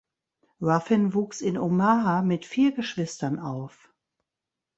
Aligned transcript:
Ruffin 0.59 1.13
wuchs 1.13 1.41
in 1.41 1.57
Omaha 1.59 2.23
mit 2.23 2.43
vier 2.47 2.71
Geschwistern 2.71 3.37
auf. 3.37 3.93